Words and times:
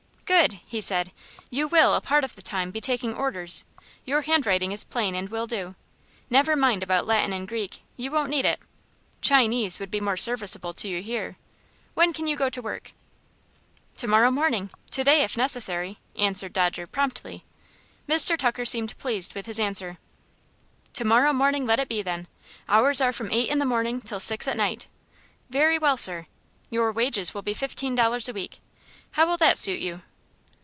"Good!" 0.31 0.61
he 0.65 0.79
said. 0.79 1.11
"You 1.49 1.67
will, 1.67 1.93
a 1.93 1.99
part 1.99 2.23
of 2.23 2.37
the 2.37 2.41
time, 2.41 2.71
be 2.71 2.79
taking 2.79 3.13
orders. 3.13 3.65
Your 4.05 4.21
handwriting 4.21 4.71
is 4.71 4.85
plain 4.85 5.13
and 5.13 5.27
will 5.27 5.45
do. 5.45 5.75
Never 6.29 6.55
mind 6.55 6.83
about 6.83 7.05
Latin 7.05 7.33
and 7.33 7.45
Greek. 7.45 7.81
You 7.97 8.11
won't 8.11 8.29
need 8.29 8.45
it. 8.45 8.61
Chinese 9.21 9.77
would 9.77 9.91
be 9.91 9.99
more 9.99 10.15
serviceable 10.15 10.71
to 10.75 10.87
you 10.87 11.01
here. 11.01 11.35
When 11.95 12.13
can 12.13 12.27
you 12.27 12.37
go 12.37 12.49
to 12.49 12.61
work?" 12.61 12.93
"To 13.97 14.07
morrow 14.07 14.31
morning. 14.31 14.69
To 14.91 15.03
day, 15.03 15.23
if 15.25 15.35
necessary," 15.35 15.99
answered 16.15 16.53
Dodger, 16.53 16.87
promptly. 16.87 17.43
Mr. 18.07 18.37
Tucker 18.37 18.63
seemed 18.65 18.97
pleased 18.97 19.35
with 19.35 19.47
his 19.47 19.59
answer. 19.59 19.97
"To 20.93 21.03
morrow 21.03 21.33
morning 21.33 21.65
let 21.67 21.77
it 21.79 21.89
be, 21.89 22.01
then! 22.01 22.27
Hours 22.69 23.01
are 23.01 23.11
from 23.11 23.29
eight 23.33 23.49
in 23.49 23.59
the 23.59 23.65
morning 23.65 23.99
till 23.99 24.21
six 24.21 24.47
at 24.47 24.55
night." 24.57 24.87
"Very 25.49 25.77
well, 25.77 25.97
sir." 25.97 26.25
"Your 26.69 26.93
wages 26.93 27.33
will 27.33 27.41
be 27.41 27.53
fifteen 27.53 27.95
dollars 27.95 28.29
a 28.29 28.33
week. 28.33 28.61
How 29.11 29.27
will 29.27 29.37
that 29.37 29.57
suit 29.57 29.81
you?" 29.81 30.03